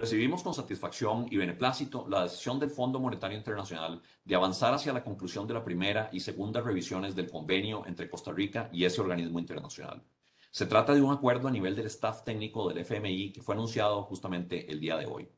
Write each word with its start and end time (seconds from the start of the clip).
Recibimos 0.00 0.42
con 0.42 0.54
satisfacción 0.54 1.26
y 1.30 1.36
beneplácito 1.36 2.06
la 2.08 2.22
decisión 2.22 2.58
del 2.58 2.70
Fondo 2.70 2.98
Monetario 2.98 3.36
Internacional 3.36 4.00
de 4.24 4.34
avanzar 4.34 4.72
hacia 4.72 4.94
la 4.94 5.04
conclusión 5.04 5.46
de 5.46 5.52
la 5.52 5.62
primera 5.62 6.08
y 6.10 6.20
segunda 6.20 6.62
revisiones 6.62 7.14
del 7.14 7.30
convenio 7.30 7.84
entre 7.84 8.08
Costa 8.08 8.32
Rica 8.32 8.70
y 8.72 8.86
ese 8.86 9.02
organismo 9.02 9.38
internacional. 9.38 10.02
Se 10.50 10.64
trata 10.64 10.94
de 10.94 11.02
un 11.02 11.12
acuerdo 11.12 11.48
a 11.48 11.50
nivel 11.50 11.76
del 11.76 11.84
staff 11.84 12.24
técnico 12.24 12.66
del 12.66 12.78
FMI 12.78 13.30
que 13.30 13.42
fue 13.42 13.54
anunciado 13.54 14.02
justamente 14.04 14.72
el 14.72 14.80
día 14.80 14.96
de 14.96 15.04
hoy. 15.04 15.28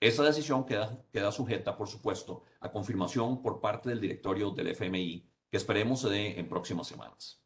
Esa 0.00 0.24
decisión 0.24 0.66
queda, 0.66 1.04
queda 1.12 1.30
sujeta, 1.30 1.76
por 1.76 1.86
supuesto, 1.86 2.42
a 2.58 2.72
confirmación 2.72 3.40
por 3.40 3.60
parte 3.60 3.90
del 3.90 4.00
directorio 4.00 4.50
del 4.50 4.74
FMI, 4.74 5.24
que 5.48 5.56
esperemos 5.56 6.00
se 6.00 6.10
dé 6.10 6.40
en 6.40 6.48
próximas 6.48 6.88
semanas. 6.88 7.40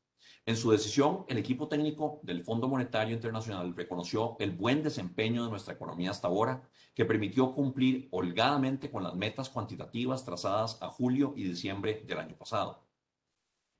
En 0.46 0.58
su 0.58 0.70
decisión, 0.70 1.24
el 1.28 1.38
equipo 1.38 1.68
técnico 1.68 2.20
del 2.22 2.44
Fondo 2.44 2.68
Monetario 2.68 3.14
Internacional 3.14 3.74
reconoció 3.74 4.36
el 4.38 4.50
buen 4.50 4.82
desempeño 4.82 5.42
de 5.42 5.50
nuestra 5.50 5.72
economía 5.72 6.10
hasta 6.10 6.28
ahora, 6.28 6.68
que 6.94 7.06
permitió 7.06 7.54
cumplir 7.54 8.08
holgadamente 8.10 8.90
con 8.90 9.02
las 9.02 9.14
metas 9.14 9.48
cuantitativas 9.48 10.22
trazadas 10.22 10.76
a 10.82 10.88
julio 10.88 11.32
y 11.34 11.44
diciembre 11.44 12.04
del 12.06 12.18
año 12.18 12.36
pasado. 12.36 12.84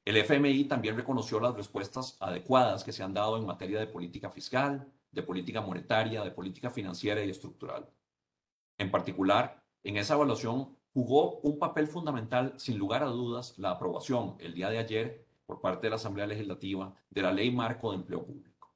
El 0.07 0.16
FMI 0.16 0.65
también 0.65 0.97
reconoció 0.97 1.38
las 1.38 1.55
respuestas 1.55 2.16
adecuadas 2.19 2.83
que 2.83 2.93
se 2.93 3.02
han 3.02 3.12
dado 3.12 3.37
en 3.37 3.45
materia 3.45 3.79
de 3.79 3.87
política 3.87 4.30
fiscal, 4.30 4.91
de 5.12 5.23
política 5.23 5.60
monetaria, 5.60 6.24
de 6.24 6.30
política 6.30 6.71
financiera 6.71 7.23
y 7.23 7.30
estructural. 7.30 7.91
En 8.79 8.91
particular, 8.91 9.62
en 9.83 9.99
esa 9.99 10.15
evaluación 10.15 10.79
jugó 10.95 11.41
un 11.41 11.59
papel 11.59 11.87
fundamental, 11.88 12.55
sin 12.57 12.79
lugar 12.79 13.02
a 13.02 13.07
dudas, 13.07 13.59
la 13.59 13.73
aprobación 13.73 14.37
el 14.41 14.55
día 14.55 14.71
de 14.71 14.79
ayer 14.79 15.27
por 15.47 15.61
parte 15.61 15.87
de 15.87 15.91
la 15.91 15.97
Asamblea 15.97 16.27
Legislativa 16.27 16.95
de 17.11 17.23
la 17.23 17.33
Ley 17.33 17.51
Marco 17.51 17.91
de 17.91 17.97
Empleo 17.97 18.25
Público. 18.25 18.75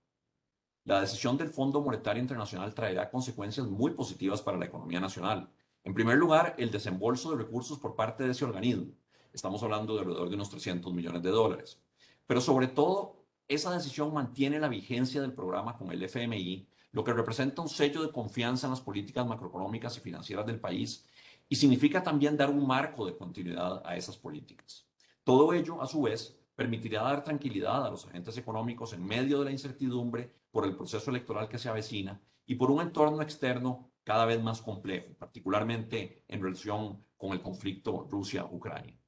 La 0.84 1.00
decisión 1.00 1.36
del 1.36 1.48
Fondo 1.48 1.80
Monetario 1.80 2.22
Internacional 2.22 2.74
traerá 2.74 3.10
consecuencias 3.10 3.66
muy 3.66 3.90
positivas 3.92 4.40
para 4.40 4.56
la 4.56 4.66
economía 4.66 5.00
nacional. 5.00 5.50
En 5.84 5.94
primer 5.94 6.16
lugar, 6.16 6.54
el 6.58 6.70
desembolso 6.70 7.30
de 7.30 7.44
recursos 7.44 7.78
por 7.78 7.94
parte 7.94 8.24
de 8.24 8.30
ese 8.30 8.44
organismo. 8.44 8.92
Estamos 9.32 9.62
hablando 9.62 9.94
de 9.94 10.00
alrededor 10.00 10.28
de 10.28 10.34
unos 10.34 10.50
300 10.50 10.92
millones 10.92 11.22
de 11.22 11.30
dólares. 11.30 11.78
Pero 12.26 12.40
sobre 12.40 12.68
todo, 12.68 13.26
esa 13.46 13.72
decisión 13.72 14.12
mantiene 14.12 14.58
la 14.58 14.68
vigencia 14.68 15.20
del 15.20 15.32
programa 15.32 15.76
con 15.76 15.90
el 15.90 16.02
FMI, 16.02 16.68
lo 16.92 17.04
que 17.04 17.12
representa 17.12 17.62
un 17.62 17.68
sello 17.68 18.02
de 18.02 18.12
confianza 18.12 18.66
en 18.66 18.72
las 18.72 18.80
políticas 18.80 19.26
macroeconómicas 19.26 19.96
y 19.96 20.00
financieras 20.00 20.46
del 20.46 20.60
país 20.60 21.06
y 21.48 21.56
significa 21.56 22.02
también 22.02 22.36
dar 22.36 22.50
un 22.50 22.66
marco 22.66 23.06
de 23.06 23.16
continuidad 23.16 23.82
a 23.84 23.96
esas 23.96 24.16
políticas. 24.16 24.86
Todo 25.24 25.52
ello, 25.52 25.80
a 25.80 25.86
su 25.86 26.02
vez, 26.02 26.38
permitirá 26.58 27.04
dar 27.04 27.22
tranquilidad 27.22 27.86
a 27.86 27.90
los 27.90 28.04
agentes 28.06 28.36
económicos 28.36 28.92
en 28.92 29.06
medio 29.06 29.38
de 29.38 29.44
la 29.44 29.52
incertidumbre 29.52 30.28
por 30.50 30.64
el 30.64 30.74
proceso 30.74 31.08
electoral 31.08 31.48
que 31.48 31.56
se 31.56 31.68
avecina 31.68 32.20
y 32.46 32.56
por 32.56 32.72
un 32.72 32.80
entorno 32.80 33.22
externo 33.22 33.92
cada 34.02 34.24
vez 34.24 34.42
más 34.42 34.60
complejo, 34.60 35.14
particularmente 35.16 36.24
en 36.26 36.42
relación 36.42 37.04
con 37.16 37.30
el 37.30 37.42
conflicto 37.42 38.08
Rusia-Ucrania. 38.10 38.98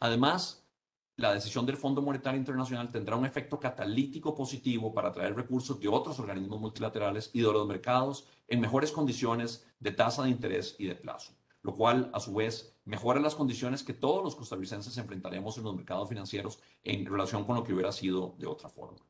Además, 0.00 0.68
la 1.14 1.32
decisión 1.32 1.64
del 1.64 1.76
Fondo 1.76 2.02
Monetario 2.02 2.40
Internacional 2.40 2.90
tendrá 2.90 3.14
un 3.14 3.24
efecto 3.24 3.60
catalítico 3.60 4.34
positivo 4.34 4.92
para 4.92 5.10
atraer 5.10 5.36
recursos 5.36 5.78
de 5.78 5.86
otros 5.86 6.18
organismos 6.18 6.60
multilaterales 6.60 7.30
y 7.32 7.38
de 7.38 7.52
los 7.52 7.68
mercados 7.68 8.26
en 8.48 8.58
mejores 8.58 8.90
condiciones 8.90 9.64
de 9.78 9.92
tasa 9.92 10.24
de 10.24 10.30
interés 10.30 10.74
y 10.76 10.86
de 10.86 10.96
plazo 10.96 11.35
lo 11.66 11.74
cual 11.74 12.10
a 12.14 12.20
su 12.20 12.32
vez 12.32 12.76
mejora 12.84 13.18
las 13.18 13.34
condiciones 13.34 13.82
que 13.82 13.92
todos 13.92 14.22
los 14.22 14.36
costarricenses 14.36 14.96
enfrentaremos 14.98 15.58
en 15.58 15.64
los 15.64 15.74
mercados 15.74 16.08
financieros 16.08 16.60
en 16.84 17.04
relación 17.04 17.42
con 17.42 17.56
lo 17.56 17.64
que 17.64 17.72
hubiera 17.72 17.90
sido 17.90 18.36
de 18.38 18.46
otra 18.46 18.68
forma. 18.68 19.00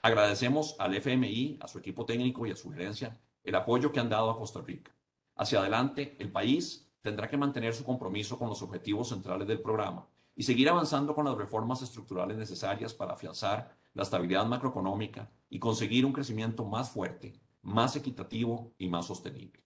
Agradecemos 0.00 0.76
al 0.78 0.94
FMI, 0.94 1.58
a 1.60 1.68
su 1.68 1.78
equipo 1.78 2.06
técnico 2.06 2.46
y 2.46 2.52
a 2.52 2.56
su 2.56 2.70
gerencia 2.70 3.20
el 3.44 3.54
apoyo 3.54 3.92
que 3.92 4.00
han 4.00 4.08
dado 4.08 4.30
a 4.30 4.38
Costa 4.38 4.62
Rica. 4.62 4.92
Hacia 5.36 5.58
adelante, 5.58 6.16
el 6.18 6.32
país 6.32 6.90
tendrá 7.02 7.28
que 7.28 7.36
mantener 7.36 7.74
su 7.74 7.84
compromiso 7.84 8.38
con 8.38 8.48
los 8.48 8.62
objetivos 8.62 9.10
centrales 9.10 9.46
del 9.46 9.60
programa 9.60 10.06
y 10.34 10.44
seguir 10.44 10.70
avanzando 10.70 11.14
con 11.14 11.26
las 11.26 11.36
reformas 11.36 11.82
estructurales 11.82 12.38
necesarias 12.38 12.94
para 12.94 13.12
afianzar 13.12 13.76
la 13.92 14.04
estabilidad 14.04 14.46
macroeconómica 14.46 15.30
y 15.50 15.58
conseguir 15.58 16.06
un 16.06 16.14
crecimiento 16.14 16.64
más 16.64 16.88
fuerte, 16.88 17.38
más 17.60 17.94
equitativo 17.94 18.72
y 18.78 18.88
más 18.88 19.04
sostenible. 19.04 19.60